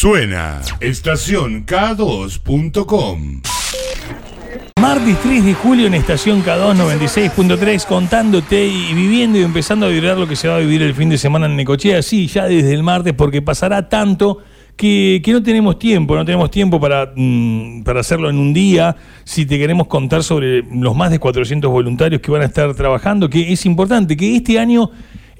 [0.00, 3.42] Suena estación K2.com.
[4.80, 10.16] Martes 3 de julio en Estación K2 96.3 contándote y viviendo y empezando a vibrar
[10.16, 12.72] lo que se va a vivir el fin de semana en Necochea, sí, ya desde
[12.72, 14.38] el martes porque pasará tanto
[14.74, 18.96] que, que no tenemos tiempo, no tenemos tiempo para, mm, para hacerlo en un día,
[19.24, 23.28] si te queremos contar sobre los más de 400 voluntarios que van a estar trabajando,
[23.28, 24.92] que es importante, que este año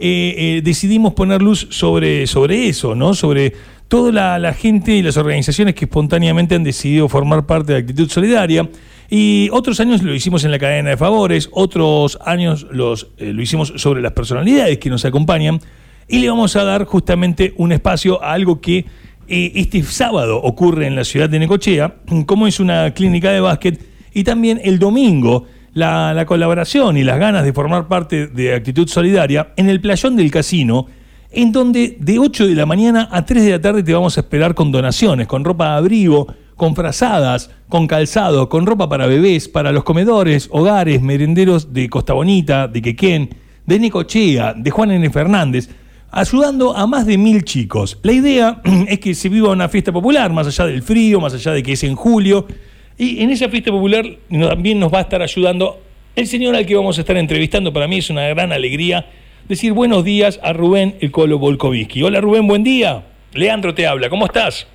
[0.03, 3.13] eh, eh, decidimos poner luz sobre, sobre eso, ¿no?
[3.13, 3.53] Sobre
[3.87, 8.67] toda la, gente y las organizaciones que espontáneamente han decidido formar parte de Actitud Solidaria.
[9.11, 13.43] Y otros años lo hicimos en la cadena de favores, otros años los, eh, lo
[13.43, 15.61] hicimos sobre las personalidades que nos acompañan.
[16.09, 18.87] Y le vamos a dar justamente un espacio a algo que
[19.29, 23.79] este sábado ocurre en la ciudad de Necochea, como es una clínica de básquet.
[24.15, 28.89] Y también el domingo la, la colaboración y las ganas de formar parte de Actitud
[28.89, 30.87] Solidaria en el playón del casino,
[31.31, 34.21] en donde de 8 de la mañana a 3 de la tarde te vamos a
[34.21, 39.49] esperar con donaciones, con ropa de abrigo, con frazadas, con calzado, con ropa para bebés,
[39.49, 43.31] para los comedores, hogares, merenderos de Costa Bonita, de Quequén,
[43.65, 45.09] de Necochea, de Juan N.
[45.11, 45.71] Fernández,
[46.11, 47.99] ayudando a más de mil chicos.
[48.03, 51.53] La idea es que se viva una fiesta popular, más allá del frío, más allá
[51.53, 52.47] de que es en julio,
[53.01, 55.81] y en esa fiesta popular también nos va a estar ayudando
[56.15, 57.73] el señor al que vamos a estar entrevistando.
[57.73, 59.07] Para mí es una gran alegría
[59.49, 62.03] decir buenos días a Rubén El Colo Volkovitsky.
[62.03, 63.03] Hola Rubén, buen día.
[63.33, 64.67] Leandro te habla, ¿cómo estás?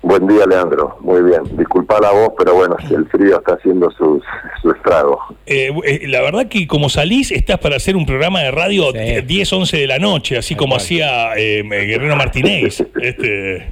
[0.00, 0.96] Buen día, Leandro.
[1.00, 1.40] Muy bien.
[1.56, 4.22] Disculpa la voz, pero bueno, si el frío está haciendo sus,
[4.62, 5.18] su estrago.
[5.44, 8.98] Eh, eh, la verdad que como salís, estás para hacer un programa de radio Sí.
[8.98, 12.84] eh, 10, 11 de la noche, así como hacía eh, Guerrero Martínez.
[13.02, 13.70] Este,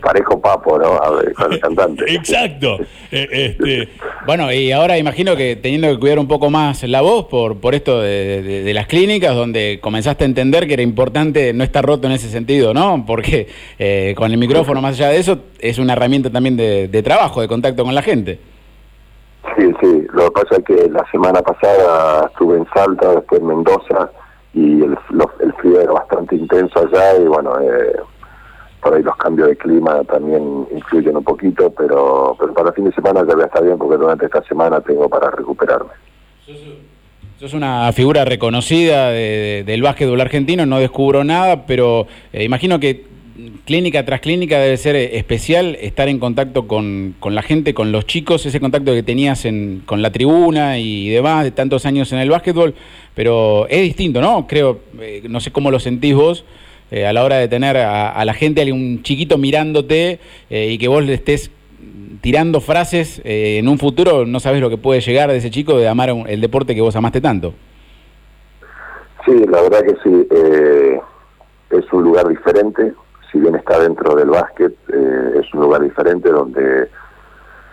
[0.00, 0.94] Parejo papo, ¿no?
[0.94, 2.04] A ver, con el cantante.
[2.14, 2.78] exacto.
[3.12, 3.88] Eh, este,
[4.26, 7.74] Bueno, y ahora imagino que teniendo que cuidar un poco más la voz por, por
[7.74, 11.84] esto de, de- de las clínicas, donde comenzaste a entender que era importante no estar
[11.84, 13.04] roto en ese sentido, ¿no?
[13.06, 17.02] Porque eh, con el micrófono, más allá de eso, es una herramienta también de, de
[17.02, 18.38] trabajo, de contacto con la gente.
[19.58, 20.06] Sí, sí.
[20.12, 24.10] Lo que pasa es que la semana pasada estuve en Salta, después en Mendoza,
[24.54, 27.96] y el, lo- el frío era bastante intenso allá, y bueno, eh,
[28.84, 32.84] por ahí los cambios de clima también influyen un poquito, pero, pero para el fin
[32.84, 35.90] de semana ya voy a estar bien, porque durante esta semana tengo para recuperarme.
[37.40, 42.78] Sos una figura reconocida de- de- del básquetbol argentino, no descubro nada, pero eh, imagino
[42.78, 43.06] que
[43.64, 48.06] clínica tras clínica debe ser especial estar en contacto con, con la gente, con los
[48.06, 52.20] chicos, ese contacto que tenías en, con la tribuna y demás de tantos años en
[52.20, 52.74] el básquetbol,
[53.14, 54.46] pero es distinto, ¿no?
[54.46, 56.44] Creo, eh, no sé cómo lo sentís vos.
[56.90, 60.18] Eh, a la hora de tener a, a la gente, un chiquito mirándote
[60.50, 61.50] eh, y que vos le estés
[62.20, 65.76] tirando frases, eh, en un futuro no sabes lo que puede llegar de ese chico
[65.76, 67.52] de amar un- el deporte que vos amaste tanto.
[69.24, 70.26] Sí, la verdad que sí.
[71.70, 72.92] es un lugar diferente.
[73.32, 76.88] Si bien está dentro del básquet, es un lugar diferente donde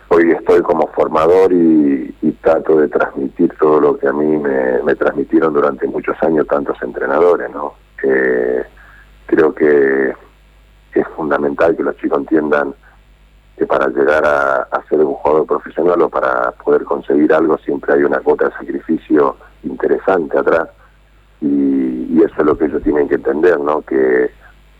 [0.07, 4.81] hoy estoy como formador y, y trato de transmitir todo lo que a mí me,
[4.83, 7.73] me transmitieron durante muchos años tantos entrenadores, ¿no?
[8.03, 8.63] Eh,
[9.41, 12.75] creo que es fundamental que los chicos entiendan
[13.57, 18.03] que para llegar a, ser un jugador profesional o para poder conseguir algo siempre hay
[18.03, 20.69] una cuota de sacrificio interesante atrás
[21.41, 23.81] y, eso es lo que ellos tienen que entender, ¿no?
[23.81, 24.29] Que,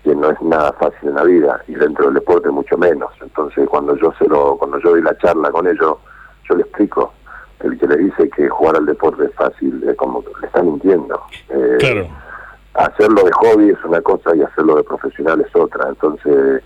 [0.04, 3.12] que no es nada fácil en la vida y dentro del deporte mucho menos.
[3.20, 5.98] Entonces cuando yo se lo, cuando yo doy la charla con ellos,
[6.48, 7.14] yo le explico.
[7.62, 11.20] El que le dice que jugar al deporte es fácil, es como le está mintiendo.
[11.50, 12.08] Eh, claro.
[12.74, 15.90] Hacerlo de hobby es una cosa y hacerlo de profesional es otra.
[15.90, 16.64] Entonces,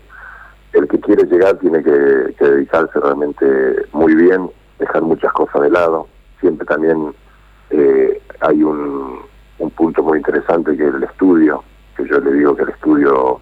[0.74, 4.50] el que quiere llegar tiene que, dedicarse realmente muy bien,
[4.80, 6.08] dejar muchas cosas de lado.
[6.40, 7.14] Siempre también
[7.70, 9.22] eh, hay un,
[9.60, 11.64] un punto muy interesante que es el estudio,
[11.96, 13.40] que yo le digo que el estudio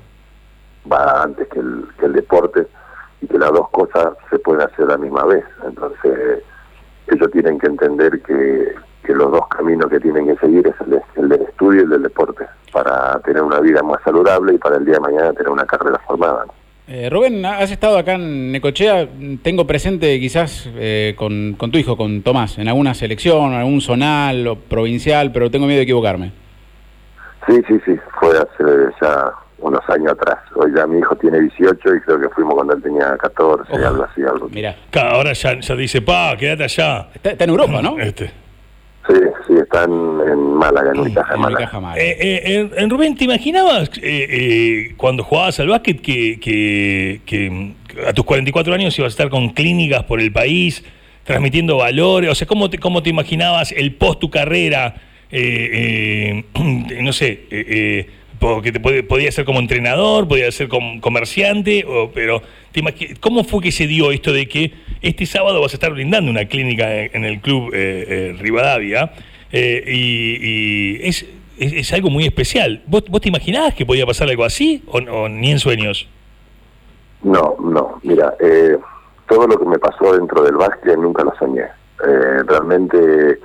[0.91, 2.67] va antes que el, que el deporte
[3.21, 5.45] y que las dos cosas se pueden hacer a la misma vez.
[5.65, 6.43] Entonces,
[7.07, 10.89] ellos tienen que entender que, que los dos caminos que tienen que seguir es el,
[10.91, 14.57] de- el del estudio y el del deporte, para tener una vida más saludable y
[14.57, 16.45] para el día de mañana tener una carrera formada.
[16.45, 16.53] ¿no?
[16.87, 19.07] Eh, Rubén, has estado acá en Necochea,
[19.41, 24.45] tengo presente quizás eh, con, con tu hijo, con Tomás, en alguna selección, algún zonal
[24.47, 26.31] o provincial, pero tengo miedo de equivocarme.
[27.47, 30.39] Sí, sí, sí, fue hace ya unos años atrás.
[30.55, 33.87] Hoy ya mi hijo tiene 18 y creo que fuimos cuando él tenía 14, Ojo.
[33.87, 34.49] algo así, algo.
[34.49, 37.07] Mira, ahora ya, ya dice, pa, quédate allá.
[37.13, 37.97] está, está en Europa, ¿no?
[37.99, 38.42] Este.
[39.07, 39.13] Sí,
[39.47, 41.79] sí, están en Málaga, en Unicaja Málaga.
[41.79, 42.01] Málaga.
[42.01, 42.41] Eh, eh,
[42.71, 47.73] en- en Rubén, ¿te imaginabas eh, eh, cuando jugabas al básquet que, que, que,
[48.07, 50.85] a tus 44 años ibas a estar con clínicas por el país,
[51.25, 52.31] transmitiendo valores?
[52.31, 54.95] O sea, ¿cómo te, cómo te imaginabas el post tu carrera?
[55.31, 58.07] eh, eh, no sé,
[58.43, 62.41] eh, eh, porque te podía ser como entrenador, podía ser como comerciante, o, pero
[63.19, 66.45] ¿cómo fue que se dio esto de que este sábado vas a estar brindando una
[66.45, 69.11] clínica en, el club eh, eh, Rivadavia?
[69.51, 71.25] Eh, y, es,
[71.57, 72.81] es, algo muy especial.
[72.87, 76.07] ¿Vos, ¿Vos te imaginabas que podía pasar algo así o, ni en sueños?
[77.21, 77.99] No, no.
[78.03, 78.33] Mira,
[79.27, 81.65] todo lo que me pasó dentro del básquet nunca lo soñé.
[82.47, 83.39] realmente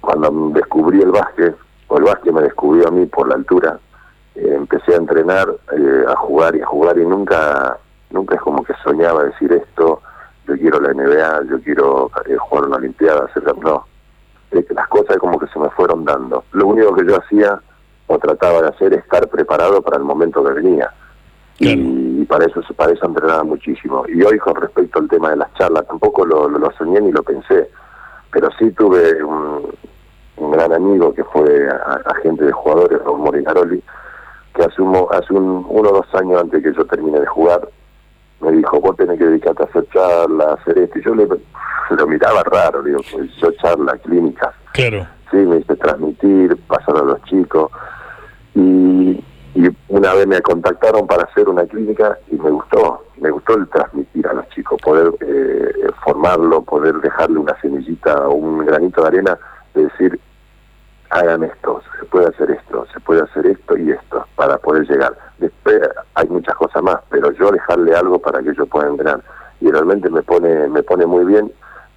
[0.00, 1.54] cuando descubrí el básquet,
[1.88, 3.93] o el básquet me descubrió a mí por la altura, eh,
[4.34, 7.78] empecé a entrenar, eh, a jugar y a jugar y nunca,
[8.10, 10.00] nunca es como que soñaba decir esto,
[10.46, 13.86] yo quiero la NBA, yo quiero eh, jugar una Olimpiada, hacer no.
[14.50, 16.44] las cosas como que se me fueron dando.
[16.52, 17.60] Lo único que yo hacía
[18.06, 20.92] o trataba de hacer es estar preparado para el momento que venía.
[21.58, 24.04] Y, para eso para eso entrenaba muchísimo.
[24.08, 27.22] Y hoy con respecto al tema de las charlas, tampoco lo, lo soñé ni lo
[27.22, 27.70] pensé,
[28.30, 29.72] pero sí tuve un,
[30.36, 31.68] un gran amigo que fue
[32.06, 33.82] agente de jugadores, Raúl Morinaroli,
[34.54, 37.68] que hace, un, hace un, uno o dos años antes que yo termine de jugar,
[38.40, 40.98] me dijo, vos tenés que dedicarte a hacer charlas, a hacer esto.
[40.98, 41.26] Y yo le,
[41.90, 44.54] lo miraba raro, digo, pues yo charla, clínicas.
[44.72, 45.06] Claro.
[45.30, 47.70] Sí, me hice transmitir, pasar a los chicos.
[48.54, 49.22] Y,
[49.54, 53.68] y una vez me contactaron para hacer una clínica y me gustó, me gustó el
[53.68, 59.08] transmitir a los chicos, poder eh, formarlo, poder dejarle una semillita o un granito de
[59.08, 59.38] arena
[59.74, 60.20] de decir,
[61.10, 64.03] hagan esto, se puede hacer esto, se puede hacer esto y esto
[64.44, 65.16] para poder llegar.
[65.38, 65.80] Después
[66.14, 69.22] hay muchas cosas más, pero yo dejarle algo para que ellos puedan ganar.
[69.60, 71.50] Y realmente me pone, me pone muy bien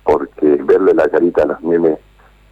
[0.05, 1.99] porque verle la carita a los nenes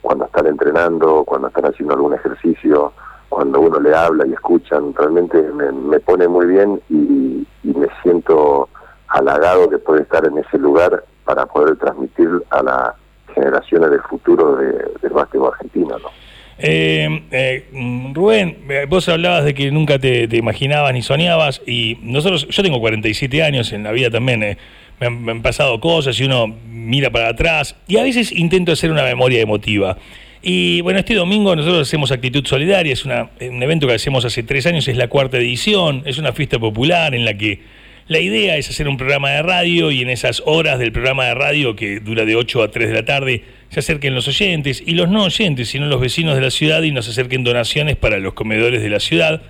[0.01, 2.91] cuando están entrenando, cuando están haciendo algún ejercicio,
[3.29, 8.69] cuando uno le habla y escuchan, realmente me, pone muy bien y, me siento
[9.07, 12.95] halagado de poder estar en ese lugar para poder transmitir a la
[13.33, 16.24] generaciones del futuro del básquetbol argentino, ¿no?
[16.57, 17.65] Eh, eh,
[18.13, 22.79] Rubén, eh, vos hablabas de que nunca te, imaginabas ni soñabas y nosotros, yo tengo
[22.79, 24.57] 47 años en la vida también,
[24.99, 29.03] me han, pasado cosas y uno mira para atrás y a veces intento hacer una
[29.03, 29.97] memoria emotiva.
[30.41, 33.11] Y bueno, este domingo nosotros hacemos Actitud Solidaria, es un
[33.41, 37.25] evento que hacemos hace tres años, es la cuarta edición, es una fiesta popular en
[37.25, 37.59] la que
[38.07, 41.33] la idea es hacer un programa de radio y en esas horas del programa de
[41.33, 44.91] radio, que dura de 8 a 3 de la tarde, se acerquen los oyentes y
[44.91, 48.35] los no oyentes, sino los vecinos de la ciudad y nos acerquen donaciones para los
[48.35, 49.41] comedores de la ciudad.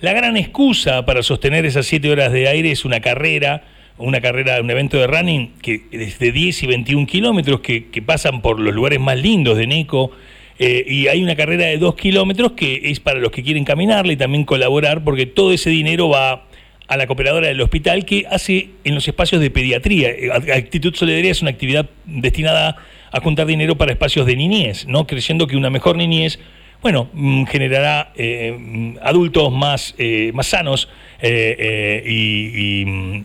[0.00, 3.64] La gran excusa para sostener esas 7 horas de aire es una carrera,
[3.98, 8.58] una carrera, un evento de running que desde 10 y 21 kilómetros que, pasan por
[8.58, 10.12] los lugares más lindos de Neco.
[10.58, 14.14] Eh, y hay una carrera de 2 kilómetros que es para los que quieren caminarle
[14.14, 16.47] y también colaborar porque todo ese dinero va
[16.88, 20.08] a la cooperadora del hospital que hace en los espacios de pediatría.
[20.08, 22.76] Eh, Actitud Solidaria es una actividad destinada
[23.12, 25.06] a juntar dinero para espacios de niñez, ¿no?
[25.06, 26.38] creyendo que una mejor niñez
[26.80, 30.88] bueno, mm, generará eh, mm, adultos más, eh, más sanos
[31.22, 33.24] y, mm,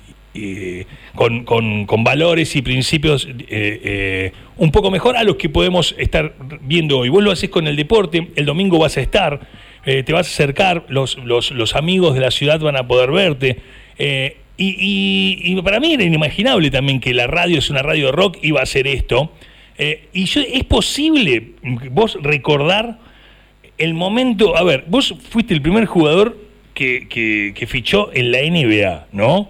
[1.15, 3.27] con, con, con, valores y principios
[4.57, 7.09] un poco mejor a los que podemos estar viendo hoy.
[7.09, 9.39] Vos lo haces con el deporte, el domingo vas a estar
[9.85, 13.57] eh, te vas a acercar, los, los, amigos de la ciudad van a poder verte.
[13.97, 18.59] Eh, y, para mí era inimaginable también que la radio es una radio rock, iba
[18.59, 19.31] a hacer esto.
[19.77, 21.53] Eh, y yo, es posible
[21.91, 22.99] vos recordar
[23.77, 26.37] el momento, a ver, vos fuiste el primer jugador
[26.73, 29.49] que, que, fichó en la NBA, ¿no?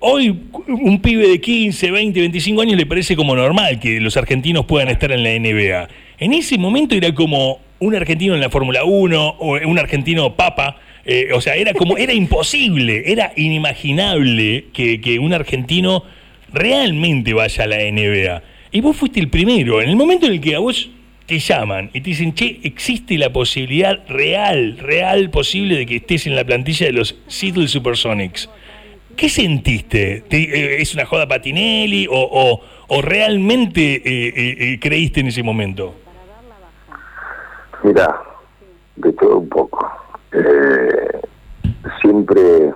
[0.00, 4.64] Hoy un pibe de 15, 20, 25 años le parece como normal que los argentinos
[4.66, 5.88] puedan estar en la NBA.
[6.18, 10.76] En ese momento era como un argentino en la Fórmula 1 o un argentino papa.
[11.04, 16.04] Eh, o sea, era como, era imposible, era inimaginable que, un argentino
[16.52, 18.42] realmente vaya a la NBA.
[18.72, 19.80] Y vos fuiste el primero.
[19.80, 20.90] En el momento en el que a vos
[21.26, 26.26] te llaman y te dicen, che, existe la posibilidad real, real posible de que estés
[26.26, 28.48] en la plantilla de los Seattle Supersonics.
[29.16, 30.24] ¿Qué sentiste?
[30.30, 35.94] Eh, ¿Es una joda patinelli o, o, realmente eh, creíste en ese momento?
[37.82, 38.20] Mira,
[38.96, 39.90] de todo un poco.
[40.32, 41.20] Eh,
[42.00, 42.74] siempre,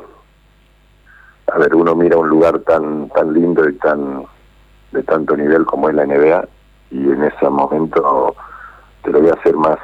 [1.53, 4.25] a ver, uno mira un lugar tan tan lindo y tan
[4.93, 6.49] de tanto nivel como es la NBA
[6.91, 8.35] y en ese momento
[9.03, 9.79] te lo voy a hacer más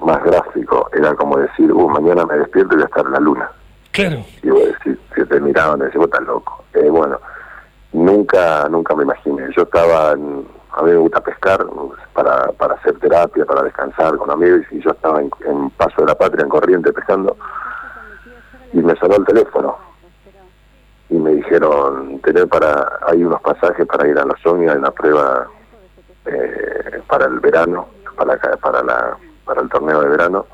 [0.00, 0.90] más gráfico.
[0.92, 3.50] Era como decir, uh, mañana me despierto y voy a estar la luna.
[3.94, 4.24] Claro.
[4.42, 6.64] Y voy a decir, que te miraban y decís, vos estás loco.
[6.74, 7.16] Eh, bueno,
[7.92, 9.44] nunca, nunca me imaginé.
[9.56, 11.64] Yo estaba en, a mí me gusta pescar
[12.12, 15.30] para, para hacer terapia, para descansar con amigos, y yo estaba en,
[15.76, 17.36] Paso de la Patria, en Corriente, pescando,
[18.72, 19.78] y me sonó el teléfono.
[21.08, 24.90] Y me dijeron, tener para, hay unos pasajes para ir a la Sonia en la
[24.90, 25.46] prueba
[26.26, 27.86] eh, para el verano,
[28.16, 30.46] para, para, la, para el torneo de verano,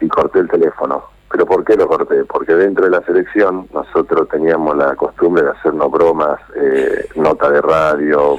[0.00, 1.09] y corté el teléfono.
[1.30, 2.24] ¿Pero por qué lo corté?
[2.24, 7.60] Porque dentro de la selección nosotros teníamos la costumbre de hacernos bromas, eh, nota de
[7.60, 8.36] radio,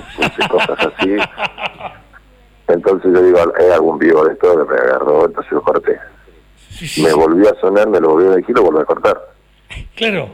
[0.49, 1.15] cosas así.
[2.67, 5.97] Entonces yo digo, hay algún vivo de esto que me agarró, entonces lo corté.
[7.01, 9.17] Me volvió a sonar, me lo volvió a decir, lo volví a cortar.
[9.95, 10.29] Claro,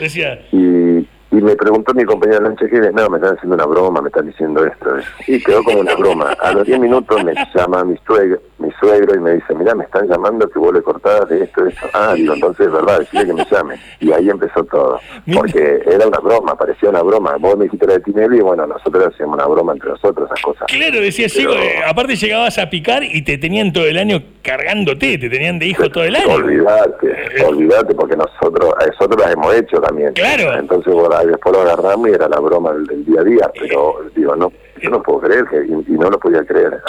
[0.00, 0.44] decía.
[0.50, 4.08] Y, y me preguntó mi compañero lancha que no, me están haciendo una broma, me
[4.08, 4.96] están diciendo esto.
[5.26, 6.36] Y quedó como una broma.
[6.38, 9.84] A los 10 minutos me llama mi suegro, mi suegro y me dice, mira, me
[9.84, 11.86] están llamando que vuelve cortada de esto, de esto.
[11.94, 13.80] Ah, digo, entonces es verdad, decirle que me llame.
[14.00, 15.00] Y ahí empezó todo.
[15.32, 17.36] Porque era una broma, parecía una broma.
[17.38, 20.42] Vos me dijiste la de Tinelli y bueno, nosotros hacíamos una broma entre nosotros, esas
[20.42, 20.66] cosas.
[20.66, 25.30] Claro, decía, eh, aparte llegabas a picar y te tenían todo el año cargándote, te
[25.30, 26.34] tenían de hijo todo el año.
[26.34, 30.12] Olvídate, eh, olvídate, porque nosotros, nosotros las hemos hecho también.
[30.12, 30.52] Claro.
[30.58, 34.36] Entonces, bueno, después lo agarramos y era la broma del, día a día, pero digo,
[34.36, 36.80] no, yo no puedo creer, que, y, no lo podía creer.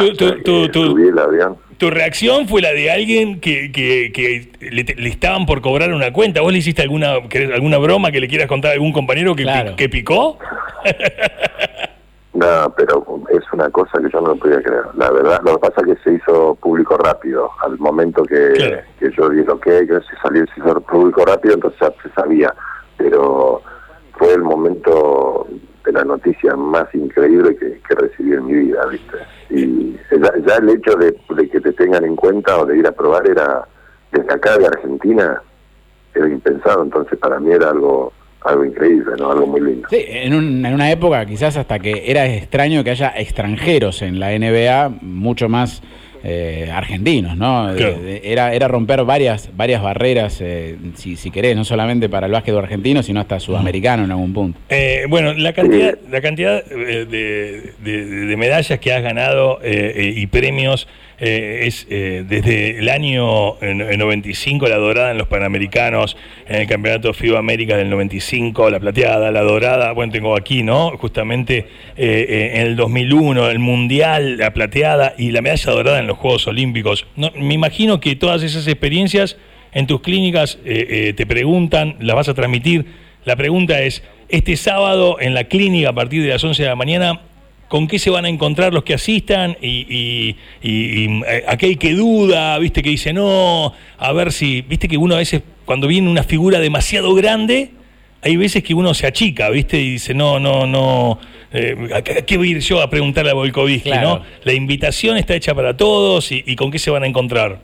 [1.77, 6.41] Tu, reacción fue la de alguien que, que, le, estaban por cobrar una cuenta.
[6.41, 7.13] ¿Vos le hiciste alguna
[7.53, 10.37] alguna broma que le quieras contar a algún compañero que, que picó?
[12.33, 14.83] no, pero es una cosa que yo no lo podía creer.
[14.95, 17.51] La verdad, lo que pasa es que se hizo público rápido.
[17.61, 21.89] Al momento que, que yo dije, ok, que se salió, se hizo público rápido, entonces
[22.01, 22.53] se sabía.
[22.97, 23.61] Pero
[24.23, 25.47] fue el momento
[25.85, 29.17] de la noticia más increíble que, recibí en mi vida, ¿viste?
[29.49, 29.97] Y
[30.45, 31.13] ya, el hecho de,
[31.49, 33.67] que te tengan en cuenta o de ir a probar era,
[34.11, 35.41] desde acá de Argentina,
[36.15, 38.13] era impensado, entonces para mí era algo
[38.45, 39.31] algo increíble, ¿no?
[39.31, 39.87] Algo muy lindo.
[39.89, 44.97] Sí, en una época quizás hasta que era extraño que haya extranjeros en la NBA,
[45.01, 45.81] mucho más
[46.25, 47.69] eh, argentinos, ¿no?
[47.73, 52.55] era, era romper varias, varias barreras, eh, si, si querés, no solamente para el básquet
[52.55, 54.57] argentino, sino hasta sudamericano en algún punto.
[54.69, 60.87] Eh, bueno, la cantidad, la cantidad de, de, medallas que has ganado y premios
[61.19, 67.77] es desde el año 95 la dorada en los Panamericanos, en el Campeonato FIBA América
[67.77, 70.97] del 95, la plateada, la dorada, bueno, tengo aquí, ¿no?
[70.97, 76.47] Justamente en el 2001, el Mundial, la plateada y la medalla dorada en los Juegos
[76.47, 77.05] Olímpicos.
[77.15, 79.37] Me imagino que todas esas experiencias
[79.73, 82.85] en tus clínicas te preguntan, las vas a transmitir.
[83.25, 86.75] La pregunta es, este sábado en la clínica a partir de las 11 de la
[86.75, 87.21] mañana,
[87.73, 92.83] con qué se van a encontrar los que asistan y, eh, aquel que duda, viste,
[92.83, 96.59] que dice, no, a ver si, viste que uno a veces, cuando viene una figura
[96.59, 97.71] demasiado grande,
[98.23, 101.19] hay veces que uno se achica, viste, y dice, no, no, no,
[101.51, 104.21] eh, ¿a qué voy a ir yo a preguntarle a Volkovitsky, no?
[104.43, 107.59] La invitación está hecha para todos y, con qué se van a encontrar.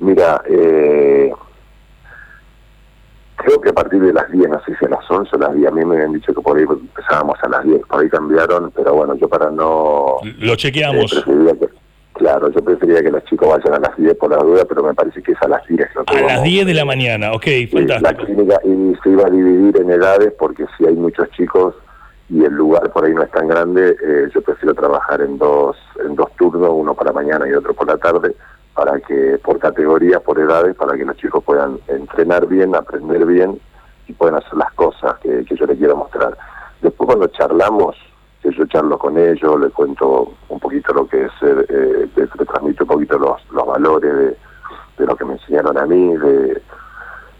[0.00, 1.30] Mira, eh,
[3.36, 5.54] creo que a partir de las 10, no sé si a las 11 o las
[5.54, 8.08] 10, a mí me habían dicho que por ahí empezábamos a las 10, por ahí
[8.08, 10.16] cambiaron, pero bueno, yo para no...
[10.40, 11.12] Lo chequeamos.
[11.12, 11.68] Eh,
[12.12, 14.94] claro, yo preferiría que los chicos vayan a las 10 por la duda, pero me
[14.94, 15.88] parece que es a las 10.
[16.06, 18.00] a las 10 de la mañana, ok, fantástico.
[18.02, 21.74] La clínica y se iba a dividir en edades porque si hay muchos chicos
[22.28, 25.76] y el lugar por ahí no es tan grande, eh, yo prefiero trabajar en dos,
[26.02, 28.34] en dos turnos, uno para mañana y otro por la tarde,
[28.74, 33.60] para que por categorías, por edades, para que los chicos puedan entrenar bien, aprender bien
[34.08, 36.36] y puedan hacer las cosas que, yo les quiero mostrar.
[36.80, 38.11] Después cuando charlamos, que
[38.50, 42.88] yo charlo con ellos, les cuento un poquito lo que es, eh, les, transmito un
[42.88, 44.36] poquito los, los valores de,
[44.98, 46.62] de, lo que me enseñaron a mí, de,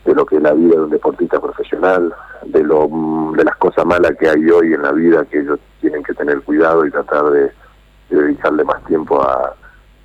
[0.05, 2.89] de lo que es la vida de un deportista profesional, de, lo,
[3.37, 6.41] de las cosas malas que hay hoy en la vida que ellos tienen que tener
[6.43, 7.53] cuidado y tratar de
[8.09, 9.55] dedicarle más tiempo a,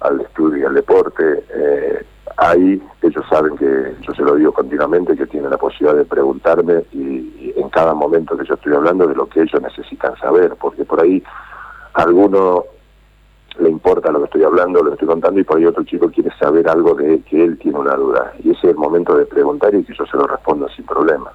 [0.02, 1.44] al estudio y al deporte.
[1.50, 2.06] Eh,
[2.38, 6.84] ahí ellos saben que yo se lo digo continuamente, que tienen la posibilidad de preguntarme
[6.94, 10.86] y, en cada momento que yo estoy hablando de lo que ellos necesitan saber, porque
[10.86, 11.22] por ahí
[11.94, 12.66] a alguno
[13.60, 16.10] le importa lo que estoy hablando, lo que estoy contando, y por ahí otro chico
[16.12, 18.34] quiere saber algo de que él tiene una duda.
[18.44, 21.32] Y ese es el momento de preguntar y que yo se lo respondo sin problema.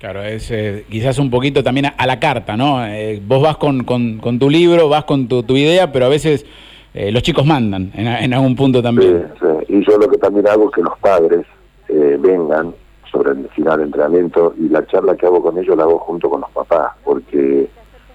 [0.00, 2.84] Claro, es eh, quizás un poquito también a, la carta, ¿no?
[2.86, 6.46] Eh, vos vas con, con, tu libro, vas con tu, tu idea, pero a veces
[6.94, 9.30] eh, los chicos mandan en, algún punto también.
[9.68, 11.46] Y yo lo que también hago es que los padres
[11.88, 12.74] eh, vengan
[13.10, 16.30] sobre el final del entrenamiento y la charla que hago con ellos la hago junto
[16.30, 17.68] con los papás, porque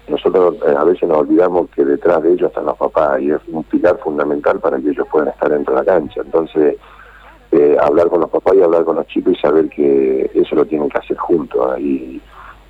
[0.08, 3.40] nosotros eh, a veces nos olvidamos que detrás de ellos están los papás y es
[3.48, 6.20] un pilar fundamental para que ellos puedan estar dentro de la cancha.
[6.24, 6.76] Entonces,
[7.80, 10.88] hablar con los papás y hablar con los chicos y saber que eso lo tienen
[10.88, 11.78] que hacer juntos.
[11.78, 12.20] Y,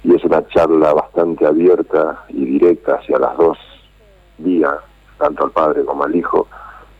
[0.02, 3.56] y es una charla bastante abierta y directa hacia las dos
[4.36, 4.74] vías
[5.18, 6.48] tanto al padre como al hijo,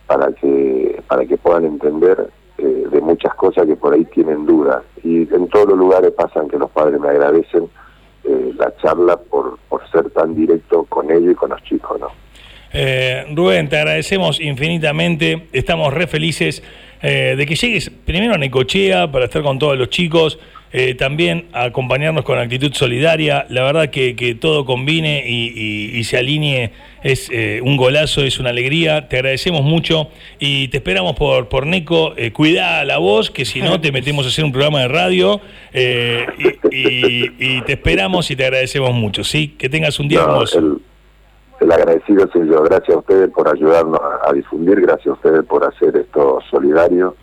[0.06, 2.28] para que, para que puedan entender
[2.59, 4.83] eh, de muchas cosas que por ahí tienen dudas.
[5.02, 7.68] Y en todos los lugares pasan que los padres me agradecen
[8.25, 12.09] eh, la charla por, por ser tan directo con ellos y con los chicos, ¿no?
[12.76, 15.47] Eh, Rubén, te agradecemos infinitamente.
[15.52, 16.61] Estamos re felices
[17.00, 20.40] eh, de que llegues primero a Necochea para estar con todos los chicos.
[20.76, 23.46] Eh, también a acompañarnos con actitud solidaria.
[23.48, 26.72] La verdad que, que todo combine y, y, se alinee
[27.04, 29.08] es eh, un golazo, es una alegría.
[29.08, 30.08] Te agradecemos mucho
[30.40, 32.14] y te esperamos por, por Neco.
[32.16, 35.40] Eh, cuida la voz, que si no te metemos a hacer un programa de radio.
[35.72, 39.22] Y, y, te esperamos y te agradecemos mucho.
[39.22, 39.54] ¿sí?
[39.56, 40.58] Que tengas un día hermoso.
[40.58, 40.78] El,
[41.60, 42.64] el, agradecido soy yo.
[42.64, 44.80] Gracias a ustedes por ayudarnos a, a, difundir.
[44.80, 47.14] Gracias a ustedes por hacer esto solidario.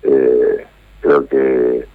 [0.00, 1.89] creo que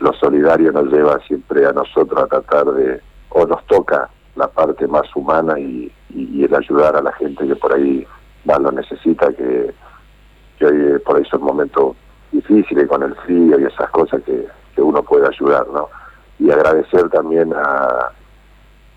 [0.00, 4.86] lo solidario nos lleva siempre a nosotros a tratar de, o nos toca la parte
[4.86, 8.04] más humana y, el ayudar a la gente que por ahí
[8.44, 9.72] más lo necesita, que,
[10.58, 11.94] que hoy por ahí son momentos
[12.32, 15.88] difíciles con el frío y esas cosas que, que uno puede ayudar, ¿no?
[16.38, 18.10] Y agradecer también a,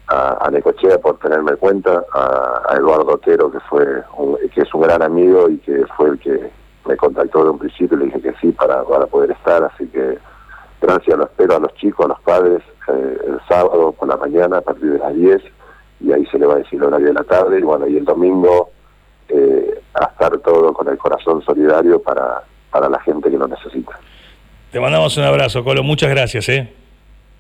[0.08, 3.86] a, a Necochea por tenerme en cuenta, a, a Eduardo Otero, que fue
[4.18, 6.50] un, que es un gran amigo y que fue el que
[6.88, 9.86] me contactó de un principio y le dije que sí para, para poder estar, así
[9.88, 10.18] que
[10.84, 14.58] gracias, lo espero a los chicos, a los padres, eh, el sábado por la mañana
[14.58, 15.42] a partir de las 10
[16.02, 17.98] y ahí se le va a decir el horario de la tarde y bueno, y
[17.98, 18.72] el domingo
[19.30, 23.98] eh, a estar todo con el corazón solidario para, para la gente que lo necesita.
[24.72, 26.50] Te mandamos un abrazo, Colo, muchas gracias.
[26.50, 26.74] ¿eh?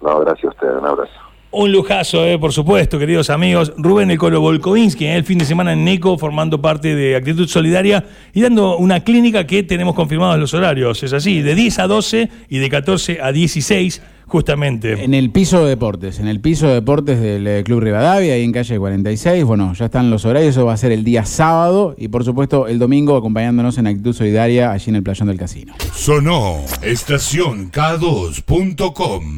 [0.01, 1.32] No, gracias a ustedes, un abrazo.
[1.55, 3.73] Un lujazo, eh, por supuesto, queridos amigos.
[3.77, 8.03] Rubén El Colo Volkovinsky, el fin de semana en NECO, formando parte de Actitud Solidaria
[8.33, 11.03] y dando una clínica que tenemos confirmados los horarios.
[11.03, 15.03] Es así, de 10 a 12 y de 14 a 16, justamente.
[15.03, 18.43] En el piso de deportes, en el piso de deportes del eh, Club Rivadavia, ahí
[18.43, 19.43] en calle 46.
[19.43, 22.67] Bueno, ya están los horarios, eso va a ser el día sábado y, por supuesto,
[22.67, 25.75] el domingo acompañándonos en Actitud Solidaria allí en el playón del casino.
[25.93, 29.33] Sonó estación K2.com.